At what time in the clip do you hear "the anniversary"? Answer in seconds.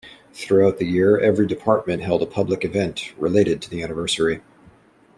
3.69-4.41